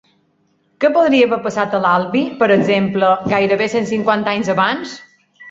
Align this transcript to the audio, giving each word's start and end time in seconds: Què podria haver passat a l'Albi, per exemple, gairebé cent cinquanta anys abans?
Què 0.85 0.89
podria 0.95 1.27
haver 1.29 1.37
passat 1.43 1.75
a 1.79 1.81
l'Albi, 1.83 2.23
per 2.39 2.47
exemple, 2.57 3.13
gairebé 3.35 3.69
cent 3.75 3.87
cinquanta 3.93 4.35
anys 4.35 4.53
abans? 4.57 4.99